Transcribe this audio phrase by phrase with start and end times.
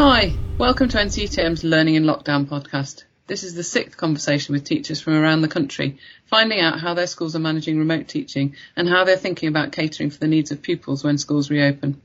[0.00, 3.02] Hi, welcome to NCETM's Learning in Lockdown podcast.
[3.26, 7.08] This is the sixth conversation with teachers from around the country, finding out how their
[7.08, 10.62] schools are managing remote teaching and how they're thinking about catering for the needs of
[10.62, 12.00] pupils when schools reopen.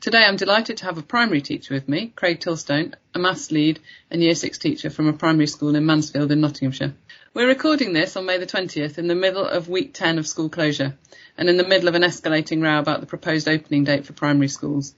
[0.00, 3.78] Today I'm delighted to have a primary teacher with me, Craig Tilstone, a maths lead
[4.10, 6.94] and year six teacher from a primary school in Mansfield in Nottinghamshire.
[7.32, 10.48] We're recording this on May the 20th in the middle of week 10 of school
[10.48, 10.98] closure
[11.38, 14.48] and in the middle of an escalating row about the proposed opening date for primary
[14.48, 14.96] schools.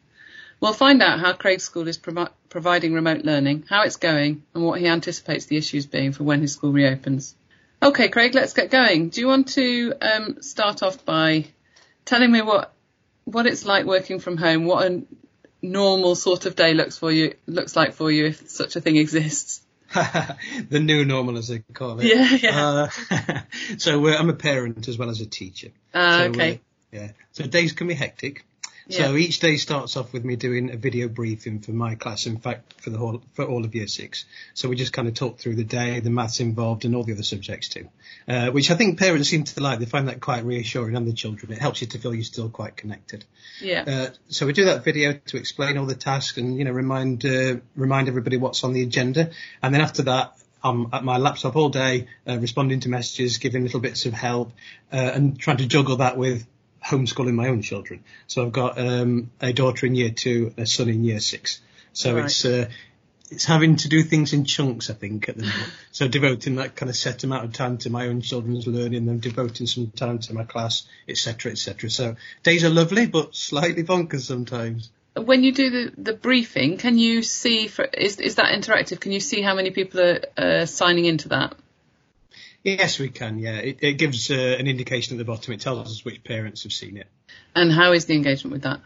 [0.63, 4.65] We'll find out how Craig's school is pro- providing remote learning, how it's going and
[4.65, 7.35] what he anticipates the issues being for when his school reopens.
[7.83, 9.09] Okay, Craig, let's get going.
[9.09, 11.47] Do you want to um, start off by
[12.05, 12.73] telling me what
[13.25, 15.03] what it's like working from home, what a
[15.63, 18.95] normal sort of day looks for you looks like for you if such a thing
[18.95, 19.63] exists.
[19.93, 22.07] the new normal, as they call it.
[22.07, 22.89] Yeah, yeah.
[23.13, 23.41] Uh,
[23.79, 25.73] so uh, I'm a parent as well as a teacher.
[25.93, 26.61] Uh, so, okay.
[26.93, 27.11] yeah.
[27.33, 28.45] So days can be hectic.
[28.87, 29.07] Yeah.
[29.07, 32.39] So each day starts off with me doing a video briefing for my class, in
[32.39, 34.25] fact, for the whole, for all of year six.
[34.55, 37.13] So we just kind of talk through the day, the maths involved and all the
[37.13, 37.89] other subjects too,
[38.29, 39.79] uh, which I think parents seem to like.
[39.79, 41.53] They find that quite reassuring and the children.
[41.53, 43.25] It helps you to feel you're still quite connected.
[43.61, 43.85] Yeah.
[43.87, 47.25] Uh, so we do that video to explain all the tasks and, you know, remind,
[47.25, 49.31] uh, remind everybody what's on the agenda.
[49.63, 53.65] And then after that, I'm at my laptop all day, uh, responding to messages, giving
[53.65, 54.53] little bits of help,
[54.93, 56.47] uh, and trying to juggle that with
[56.85, 58.03] homeschooling my own children.
[58.27, 61.61] So I've got um, a daughter in year two, a son in year six.
[61.93, 62.25] So Right.
[62.25, 62.69] it's uh,
[63.31, 65.71] it's having to do things in chunks, I think, at the moment.
[65.93, 69.21] so devoting that kind of set amount of time to my own children's learning, then
[69.21, 71.89] devoting some time to my class, etc., etc.
[71.89, 74.91] So days are lovely, but slightly bonkers sometimes.
[75.17, 79.01] when you do the, the briefing, can you see for is is that interactive?
[79.01, 81.55] Can you see how many people are uh, signing into that?
[82.65, 83.39] Yes, we can.
[83.39, 85.53] Yeah, it, it gives uh, an indication at the bottom.
[85.53, 87.09] It tells us which parents have seen it.
[87.55, 88.81] And how is the engagement with that?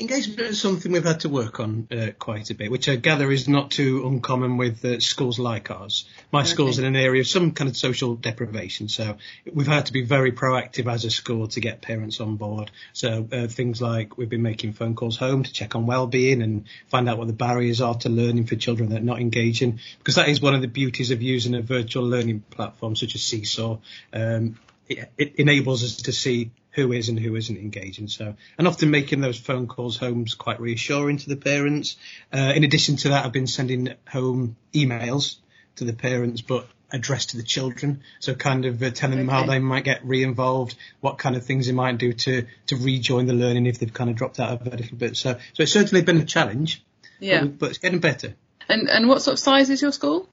[0.00, 3.32] Engagement is something we've had to work on uh, quite a bit, which I gather
[3.32, 6.08] is not too uncommon with uh, schools like ours.
[6.30, 9.16] My school's in an area of some kind of social deprivation, so
[9.52, 12.70] we've had to be very proactive as a school to get parents on board.
[12.92, 16.66] So uh, things like we've been making phone calls home to check on well-being and
[16.86, 20.14] find out what the barriers are to learning for children that are not engaging, because
[20.14, 23.78] that is one of the beauties of using a virtual learning platform such as Seesaw.
[24.12, 28.08] Um, it, it enables us to see who is and who isn't engaging.
[28.08, 31.96] So, and often making those phone calls home is quite reassuring to the parents.
[32.32, 35.36] Uh, in addition to that, I've been sending home emails
[35.76, 38.02] to the parents, but addressed to the children.
[38.20, 41.66] So kind of uh, telling them how they might get re-involved, what kind of things
[41.66, 44.66] they might do to, to rejoin the learning if they've kind of dropped out of
[44.66, 45.16] it a little bit.
[45.16, 46.82] So, so it's certainly been a challenge,
[47.20, 47.42] Yeah.
[47.42, 48.34] but, but it's getting better.
[48.68, 50.28] And and what sort of size is your school?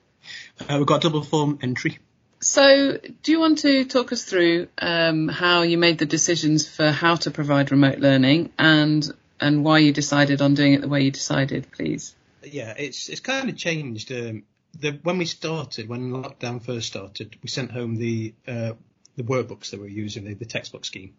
[0.60, 2.00] Uh, we've got double form entry.
[2.40, 6.92] So, do you want to talk us through um, how you made the decisions for
[6.92, 9.10] how to provide remote learning and
[9.40, 12.16] and why you decided on doing it the way you decided, please?
[12.52, 14.12] yeah, it's it's kind of changed.
[14.12, 14.44] Um,
[14.80, 18.74] the when we started, when lockdown first started, we sent home the uh,
[19.16, 21.16] the workbooks that we were using, the, the textbook scheme.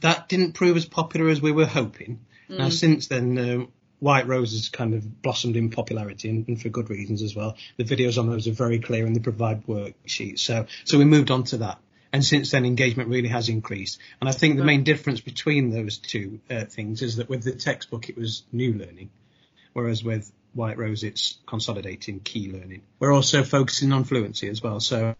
[0.00, 2.26] That didn't prove as popular as we were hoping.
[2.48, 6.68] Now since then, um, White Rose has kind of blossomed in popularity, and, and for
[6.68, 7.56] good reasons as well.
[7.76, 10.40] The videos on those are very clear, and they provide worksheets.
[10.40, 11.78] So so we moved on to that.
[12.12, 13.98] And since then, engagement really has increased.
[14.20, 17.52] And I think the main difference between those two uh, things is that with the
[17.52, 19.10] textbook, it was new learning
[19.76, 22.80] whereas with White Rose it's consolidating key learning.
[22.98, 24.80] We're also focusing on fluency as well.
[24.80, 25.14] So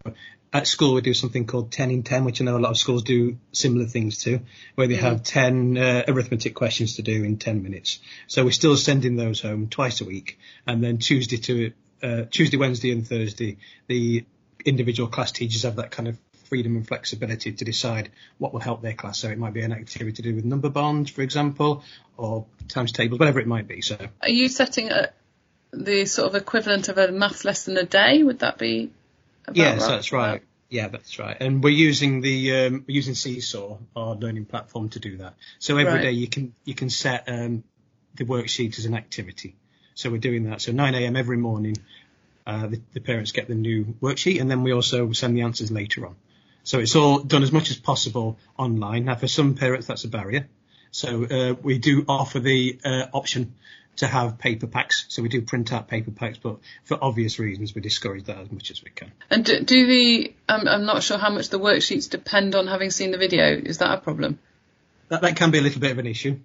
[0.51, 2.77] at school we do something called 10 in 10, which I know a lot of
[2.77, 4.39] schools do similar things to,
[4.73, 7.99] where they have 10 uh, arithmetic questions to do in 10 minutes.
[8.25, 12.57] So we're still sending those home twice a week, and then Tuesday to uh, Tuesday,
[12.57, 13.57] Wednesday, and Thursday,
[13.87, 14.25] the
[14.65, 18.81] individual class teachers have that kind of freedom and flexibility to decide what will help
[18.81, 19.19] their class.
[19.19, 21.83] So it might be an activity to do with number bonds, for example,
[22.17, 23.81] or times tables, whatever it might be.
[23.81, 25.09] So Are you setting a,
[25.71, 28.23] the sort of equivalent of a maths lesson a day?
[28.23, 28.91] Would that be?
[29.45, 29.87] About yes, right?
[29.89, 30.43] that's right.
[30.69, 31.37] Yeah, that's right.
[31.39, 35.35] And we're using the um, we're using Seesaw, our learning platform, to do that.
[35.59, 36.01] So every Right.
[36.01, 37.63] day you can you can set um,
[38.15, 39.55] the worksheet as an activity.
[39.95, 40.61] So we're doing that.
[40.61, 41.15] So 9 a.m.
[41.15, 41.77] every morning,
[42.45, 45.71] uh, the, the parents get the new worksheet, and then we also send the answers
[45.71, 46.15] later on.
[46.67, 49.05] So it's all done as much as possible online.
[49.05, 50.49] Now, for some parents, that's a barrier.
[50.91, 53.55] So uh, we do offer the uh, option
[53.95, 55.05] to have paper packs.
[55.07, 58.51] So we do print out paper packs, but for obvious reasons, we discourage that as
[58.51, 59.13] much as we can.
[59.29, 60.33] And do, do the?
[60.49, 63.45] I'm, I'm not sure how much the worksheets depend on having seen the video.
[63.45, 64.37] Is that a problem?
[65.07, 66.37] That, that can be a little bit of an issue.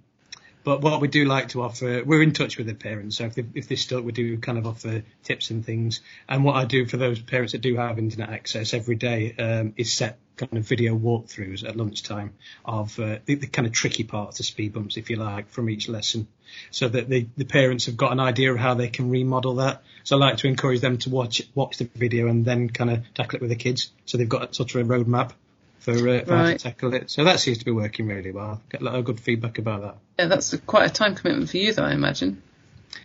[0.64, 3.16] But what we do like to offer, we're in touch with the parents.
[3.16, 6.00] So if they, if they still, we do kind of offer tips and things.
[6.28, 9.74] And what I do for those parents that do have internet access every day um,
[9.76, 14.04] is set kind of video walkthroughs at lunchtime of uh, the, the, kind of tricky
[14.04, 16.26] parts, the speed bumps, if you like, from each lesson,
[16.70, 19.82] so that the the parents have got an idea of how they can remodel that.
[20.04, 23.14] So I like to encourage them to watch watch the video and then kind of
[23.14, 25.32] tackle it with the kids, so they've got sort of a roadmap
[25.82, 26.24] for, uh, for right.
[26.28, 27.10] how to tackle it.
[27.10, 28.62] So that seems to be working really well.
[28.70, 29.96] Get a lot of good feedback about that.
[30.18, 32.42] Yeah, that's a, quite a time commitment for you, though, I imagine.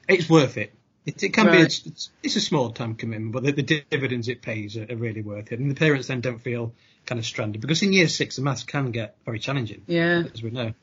[0.07, 0.73] It's worth it.
[1.05, 1.53] It, it can right.
[1.53, 1.61] be.
[1.61, 4.95] A, it's, it's, a small time commitment, but the, the dividends it pays are, are,
[4.95, 6.73] really worth it, and the parents then don't feel
[7.05, 9.83] kind of stranded because in year six the maths can get very challenging.
[9.87, 10.73] Yeah, as we know.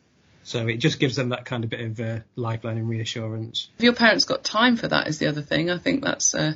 [0.43, 3.69] So it just gives them that kind of bit of uh, lifeline and reassurance.
[3.77, 5.09] Have your parents got time for that?
[5.09, 5.71] Is the other thing.
[5.71, 6.35] I think that's.
[6.35, 6.55] Uh,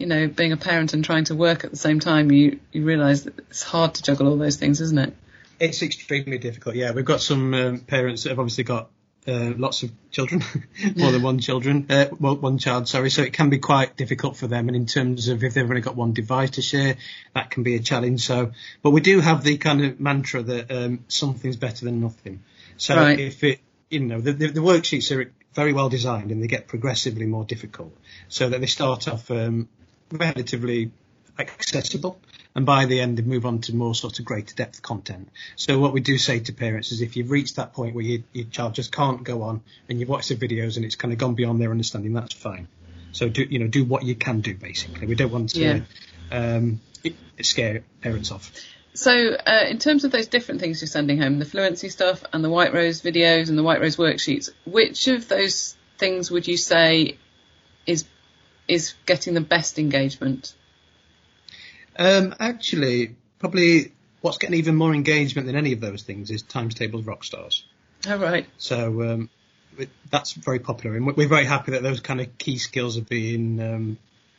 [0.00, 2.84] you know, being a parent and trying to work at the same time, you, you
[2.84, 5.14] realise that it's hard to juggle all those things, isn't it?
[5.60, 6.74] It's extremely difficult.
[6.74, 8.88] Yeah, we've got some um, parents that have obviously got
[9.28, 10.42] uh, lots of children,
[10.96, 13.10] more than one children, uh, well, one child, sorry.
[13.10, 14.68] So it can be quite difficult for them.
[14.68, 16.96] And in terms of if they've only got one device to share,
[17.34, 18.22] that can be a challenge.
[18.22, 22.42] So, but we do have the kind of mantra that um, something's better than nothing.
[22.78, 23.20] So right.
[23.20, 23.60] if it,
[23.90, 27.44] you know, the, the, the, worksheets are very well designed and they get progressively more
[27.44, 27.94] difficult
[28.28, 29.68] so that they start off um,
[30.12, 30.90] relatively
[31.38, 32.20] accessible.
[32.54, 35.28] And by the end, they move on to more sort of greater depth content.
[35.56, 38.24] So what we do say to parents is if you've reached that point where you,
[38.32, 41.18] your child just can't go on and you've watched the videos and it's kind of
[41.18, 42.66] gone beyond their understanding, that's fine.
[43.12, 45.06] So do, you know, do what you can do basically.
[45.06, 45.80] We don't want to, yeah.
[46.30, 46.80] um,
[47.40, 48.52] scare parents off.
[48.92, 52.42] So, uh, in terms of those different things you're sending home, the fluency stuff and
[52.42, 56.56] the White Rose videos and the White Rose worksheets, which of those things would you
[56.56, 57.16] say
[57.86, 58.04] is
[58.70, 60.54] is getting the best engagement?
[61.98, 66.74] Um, actually, probably what's getting even more engagement than any of those things is Times
[66.74, 67.64] Tables Rockstars.
[68.06, 68.46] Oh, right.
[68.58, 69.30] So um,
[70.10, 73.60] that's very popular, and we're very happy that those kind of key skills are being
[73.60, 73.98] um,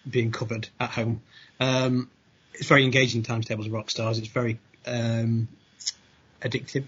[0.10, 1.22] being covered at home.
[1.60, 2.10] Um,
[2.54, 3.24] it's very engaging.
[3.24, 4.18] Times Tables Rock Stars.
[4.18, 5.50] It's very um,
[6.42, 6.86] addictive.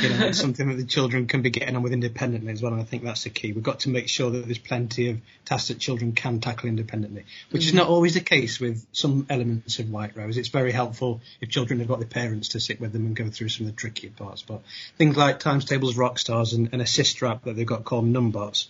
[0.00, 2.72] You know, it's something that the children can be getting on with independently as well,
[2.72, 3.52] and I think that's the key.
[3.52, 7.24] We've got to make sure that there's plenty of tasks that children can tackle independently,
[7.50, 7.68] which mm-hmm.
[7.68, 10.36] is not always the case with some elements of White Rose.
[10.36, 13.28] It's very helpful if children have got their parents to sit with them and go
[13.28, 14.42] through some of the trickier parts.
[14.42, 14.62] But
[14.98, 18.66] things like Times Tables Rockstars and, and a sister app that they've got called Numbots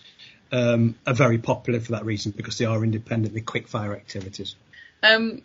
[0.51, 4.55] um, are very popular for that reason because they are independently quick fire activities.
[5.03, 5.41] Um,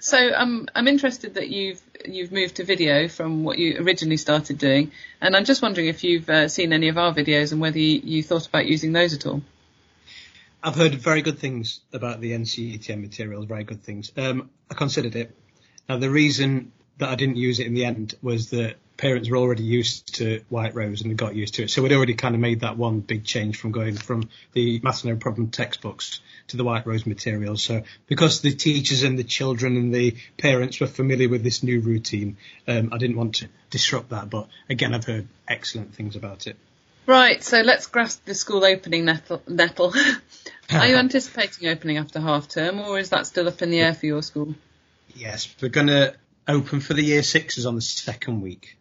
[0.00, 4.58] so um, I'm interested that you've you've moved to video from what you originally started
[4.58, 7.78] doing, and I'm just wondering if you've uh, seen any of our videos and whether
[7.78, 9.42] you, you, thought about using those at all.
[10.62, 14.12] I've heard very good things about the NCETM materials, very good things.
[14.16, 15.34] Um, I considered it.
[15.88, 19.36] Now the reason that I didn't use it in the end was that parents were
[19.36, 21.70] already used to White Rose and they got used to it.
[21.70, 25.04] So we'd already kind of made that one big change from going from the Maths
[25.04, 27.62] No Problem textbooks to the White Rose materials.
[27.62, 31.80] So because the teachers and the children and the parents were familiar with this new
[31.80, 32.36] routine,
[32.66, 34.28] um, I didn't want to disrupt that.
[34.28, 36.56] But again, I've heard excellent things about it.
[37.06, 39.42] Right, so let's grasp the school opening nettle.
[39.46, 39.94] nettle.
[40.70, 43.94] Are you anticipating opening after half term, or is that still up in the air
[43.94, 44.54] for your school?
[45.14, 46.14] Yes, we're going to
[46.46, 48.77] open for the year sixes on the second week.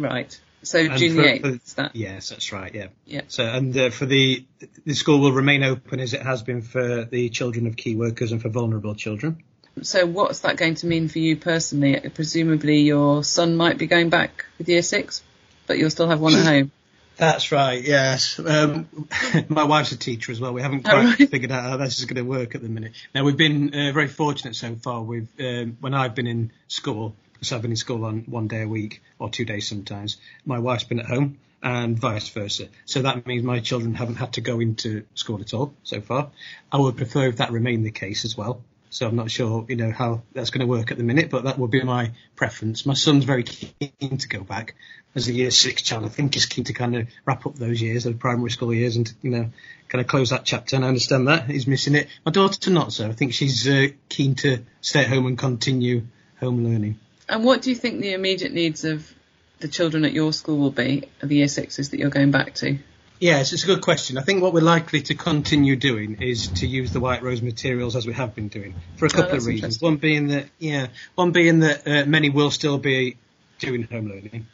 [0.00, 0.40] Right.
[0.62, 1.76] So and June the eighth.
[1.76, 1.94] That...
[1.94, 2.74] Yes, that's right.
[2.74, 2.88] Yeah.
[3.06, 3.22] Yeah.
[3.28, 4.44] So and uh, for the
[4.84, 8.32] the school will remain open as it has been for the children of key workers
[8.32, 9.42] and for vulnerable children.
[9.82, 11.98] So what's that going to mean for you personally?
[12.14, 15.22] Presumably your son might be going back with year six,
[15.66, 16.72] but you'll still have one at home.
[17.16, 17.82] That's right.
[17.82, 18.38] Yes.
[18.38, 18.88] Um,
[19.48, 20.54] my wife's a teacher as well.
[20.54, 22.92] We haven't quite figured out how this is going to work at the minute.
[23.14, 25.02] Now we've been uh, very fortunate so far.
[25.02, 28.62] We've um, when I've been in school, because I've been in school on one day
[28.62, 30.18] a week or two days sometimes.
[30.44, 32.68] My wife's been at home and vice versa.
[32.84, 36.30] So that means my children haven't had to go into school at all so far.
[36.70, 38.62] I would prefer if that remained the case as well.
[38.90, 41.44] So I'm not sure, you know, how that's going to work at the minute, but
[41.44, 42.84] that would be my preference.
[42.84, 44.74] My son's very keen to go back
[45.14, 46.04] as a year six child.
[46.04, 48.96] I think he's keen to kind of wrap up those years, those primary school years,
[48.96, 49.50] and you know,
[49.88, 50.76] kind of close that chapter.
[50.76, 52.08] And I understand that he's missing it.
[52.26, 53.08] My daughter not so.
[53.08, 56.02] I think she's uh, keen to stay at home and continue
[56.40, 56.98] home learning.
[57.30, 59.14] And what do you think the immediate needs of
[59.60, 62.78] the children at your school will be, the year sixes that you're going back to?
[63.20, 64.18] Yes, it's a good question.
[64.18, 67.94] I think what we're likely to continue doing is to use the White Rose materials
[67.94, 69.80] as we have been doing for a oh, couple oh, of reasons.
[69.80, 73.16] One being that, yeah, one being that uh, many will still be
[73.58, 74.46] doing home learning.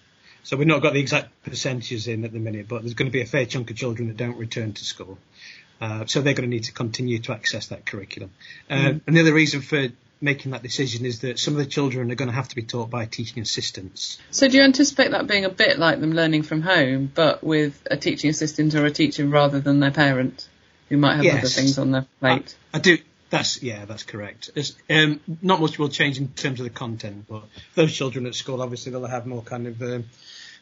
[0.43, 3.13] So we've not got the exact percentages in at the minute, but there's going to
[3.13, 5.19] be a fair chunk of children that don't return to school.
[5.81, 8.33] Uh, so they're going to need to continue to access that curriculum.
[8.69, 9.01] Uh, mm.
[9.07, 9.89] And the other reason for
[10.27, 12.63] making that decision is that some of the children are going to have to be
[12.63, 14.19] taught by teaching assistants.
[14.31, 17.81] So do you anticipate that being a bit like them learning from home, but with
[17.91, 20.47] a teaching assistant or a teacher rather than their parent,
[20.91, 21.39] who might have Yes.
[21.39, 22.55] other things on their plate?
[22.75, 22.99] I do.
[23.31, 24.51] That's yeah, that's correct.
[24.55, 27.43] It's, um, not much will change in terms of the content, but
[27.75, 30.05] those children at school obviously they'll have more kind of um,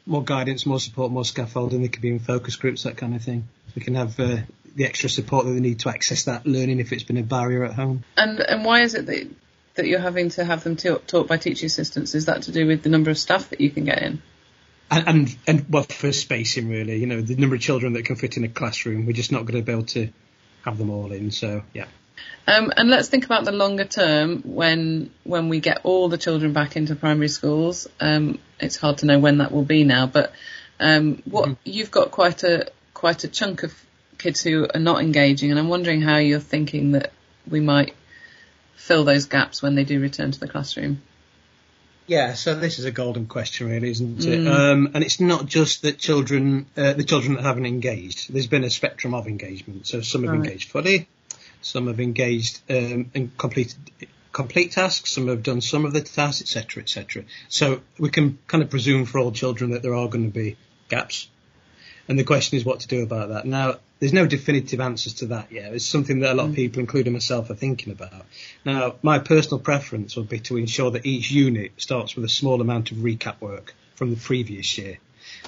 [0.07, 1.83] more guidance, more support, more scaffolding.
[1.83, 3.49] They could be in focus groups, that kind of thing.
[3.75, 4.39] They can have uh,
[4.75, 7.65] the extra support that they need to access that learning if it's been a barrier
[7.65, 8.05] at home.
[8.17, 9.29] And and why is it that
[9.75, 12.15] that you're having to have them ta- taught by teaching assistants?
[12.15, 14.23] Is that to do with the number of staff that you can get in?
[14.91, 18.17] And, and and well, for spacing really, you know, the number of children that can
[18.17, 20.11] fit in a classroom, we're just not going to be able to
[20.65, 21.31] have them all in.
[21.31, 21.87] So yeah.
[22.47, 26.53] Um, and let's think about the longer term when when we get all the children
[26.53, 27.89] back into primary schools.
[27.99, 30.33] Um, it's hard to know when that will be now, but
[30.79, 33.75] um, what you've got quite a quite a chunk of
[34.19, 37.13] kids who are not engaging, and I'm wondering how you're thinking that
[37.49, 37.95] we might
[38.77, 41.03] fill those gaps when they do return to the classroom.
[42.07, 44.47] Yeah, so this is a golden question, really, isn't it?
[44.47, 48.31] Um, and it's not just that children, uh, the children that haven't engaged.
[48.33, 49.87] There's been a spectrum of engagement.
[49.87, 50.45] So some have Right.
[50.45, 51.09] engaged fully,
[51.63, 53.77] some have engaged um, and completed
[54.33, 57.25] complete tasks, some have done some of the tasks, etc., etc.
[57.49, 60.57] So we can kind of presume for all children that there are going to be
[60.91, 61.29] gaps.
[62.09, 63.47] And the question is what to do about that.
[63.47, 65.73] Now, there's no definitive answers to that yet.
[65.73, 66.57] It's something that a lot of mm.
[66.57, 68.27] people, including myself, are thinking about.
[68.65, 72.61] Now, my personal preference would be to ensure that each unit starts with a small
[72.61, 74.99] amount of recap work from the previous year.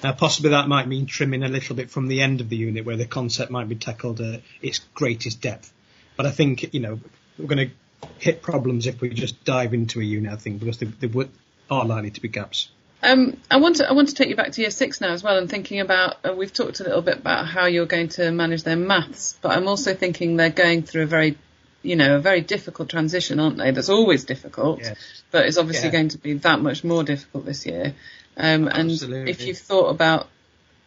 [0.03, 2.87] Now, possibly that might mean trimming a little bit from the end of the unit
[2.87, 5.73] where the concept might be tackled at its greatest depth.
[6.17, 7.01] But I think, you know,
[7.39, 7.75] we're going to
[8.19, 11.31] hit problems if we just dive into a unit, I think, because there, there would,
[11.71, 12.71] are likely to be gaps.
[13.03, 15.23] Um, I want to I want to take you back to year six now as
[15.23, 18.31] well, and thinking about uh, we've talked a little bit about how you're going to
[18.33, 21.37] manage their maths, but I'm also thinking they're going through a very,
[21.83, 23.71] you know, a very difficult transition, aren't they?
[23.71, 24.97] That's always difficult, Yes.
[25.31, 25.93] but it's obviously Yeah.
[25.93, 27.95] going to be that much more difficult this year.
[28.37, 29.31] Um, and Absolutely.
[29.31, 30.29] if you've thought about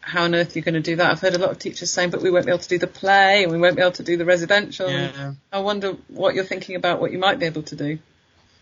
[0.02, 2.10] how on earth you're going to do that, I've heard a lot of teachers saying,
[2.10, 4.04] but we won't be able to do the play and we won't be able to
[4.04, 4.90] do the residential.
[4.90, 5.34] Yeah.
[5.52, 8.00] I wonder what you're thinking about what you might be able to do.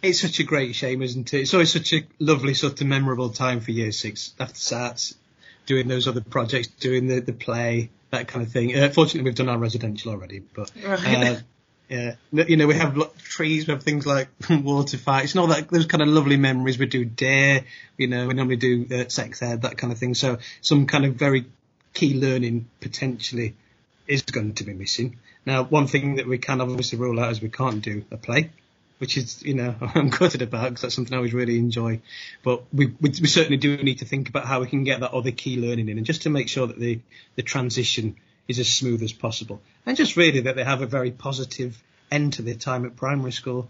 [0.01, 1.42] It's such a great shame, isn't it?
[1.42, 5.16] It's always such a lovely, sort of memorable time for year six after SATs,
[5.66, 8.77] doing those other projects, doing the, the play, that kind of thing.
[8.77, 11.06] Uh, fortunately, we've done our residential already, but Right.
[11.08, 11.39] uh,
[11.89, 15.70] yeah, you know, we have trees, we have things like water fights and all that.
[15.70, 16.77] Those kind of lovely memories.
[16.77, 17.63] We do dare,
[17.98, 20.13] you know, we normally do uh, sex ed, that kind of thing.
[20.13, 21.46] So some kind of very
[21.94, 23.56] key learning potentially
[24.06, 25.18] is going to be missing.
[25.46, 28.51] Now, one thing that we can obviously rule out is we can't do a play
[28.98, 32.01] which is, you know, I'm gutted about because that's something I always really enjoy.
[32.44, 35.13] But we, we, we certainly do need to think about how we can get that
[35.13, 37.00] other key learning in and just to make sure that the,
[37.36, 38.16] the transition
[38.48, 39.62] is as smooth as possible.
[39.86, 43.32] And just really that they have a very positive end to their time at primary
[43.32, 43.70] school.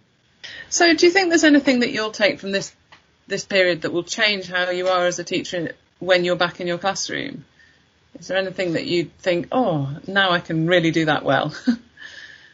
[0.69, 2.73] So, do you think there's anything that you'll take from this
[3.27, 6.67] this period that will change how you are as a teacher when you're back in
[6.67, 7.43] your classroom?
[8.17, 11.53] Is there anything that you think, oh, now I can really do that well?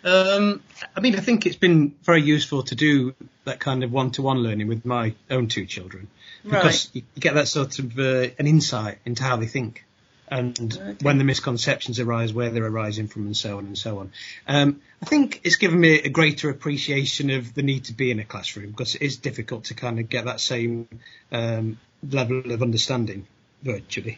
[0.03, 0.61] Um,
[0.95, 4.67] I mean, I think it's been very useful to do that kind of one-to-one learning
[4.67, 6.07] with my own two children
[6.43, 9.85] because you, you get that sort of uh, an insight into how they think
[10.27, 10.95] and Okay.
[11.01, 14.11] when the misconceptions arise, where they're arising from, and so on and so on.
[14.47, 18.19] Um, I think it's given me a greater appreciation of the need to be in
[18.19, 20.87] a classroom because it is difficult to kind of get that same
[21.31, 21.77] um,
[22.09, 23.27] level of understanding
[23.61, 24.17] virtually.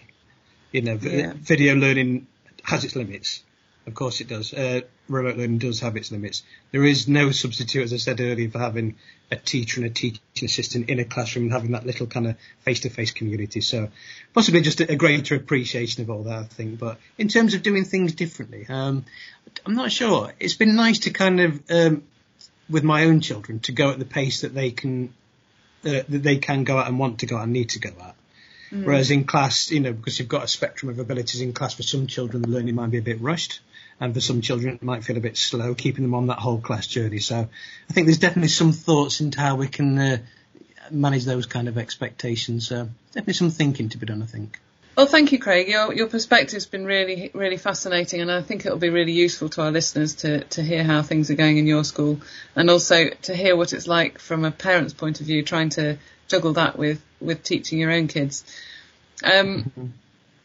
[0.71, 1.33] You know, Yeah.
[1.35, 2.27] video learning
[2.63, 3.43] has its limits.
[3.87, 4.51] Of course it does.
[4.53, 6.41] Uh, remote learning does have its limits.
[6.71, 8.95] There is no substitute, as I said earlier, for having
[9.31, 12.35] a teacher and a teaching assistant in a classroom and having that little kind of
[12.61, 13.61] face-to-face community.
[13.61, 13.89] So
[14.33, 16.79] possibly just a, greater appreciation of all that, I think.
[16.79, 19.05] But in terms of doing things differently, um,
[19.65, 20.33] I'm not sure.
[20.39, 22.03] It's been nice to kind of, um,
[22.67, 25.13] with my own children, to go at the pace that they can,
[25.85, 27.91] uh, that they can go at and want to go at and need to go
[28.01, 28.15] at.
[28.83, 31.83] Whereas in class, you know, because you've got a spectrum of abilities in class, for
[31.83, 33.61] some children the learning might be a bit rushed,
[33.99, 36.59] and for some children it might feel a bit slow, keeping them on that whole
[36.59, 37.19] class journey.
[37.19, 37.47] So
[37.89, 40.17] I think there's definitely some thoughts into how we can uh,
[40.91, 42.67] manage those kind of expectations.
[42.67, 44.59] So definitely some thinking to be done, I think.
[44.95, 45.67] Well, thank you, Craig.
[45.67, 49.63] Your your perspective's been really really fascinating, and I think it'll be really useful to
[49.63, 52.21] our listeners to to hear how things are going in your school,
[52.55, 55.97] and also to hear what it's like from a parent's point of view, trying to
[56.29, 58.45] juggle that with with teaching your own kids.
[59.21, 59.93] Um,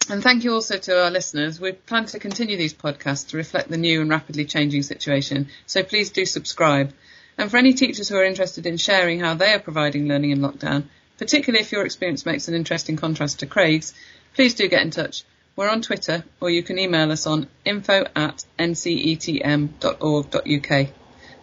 [0.08, 1.60] and thank you also to our listeners.
[1.60, 5.84] We plan to continue these podcasts to reflect the new and rapidly changing situation, so
[5.84, 6.92] please do subscribe.
[7.38, 10.40] And for any teachers who are interested in sharing how they are providing learning in
[10.40, 10.86] lockdown,
[11.18, 13.94] particularly if your experience makes an interesting contrast to Craig's,
[14.34, 15.24] please do get in touch.
[15.56, 19.68] We're on Twitter, or you can email us on info at ncetm.org.uk.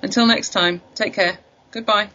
[0.01, 1.38] Until next time, take care.
[1.72, 2.10] Goodbye.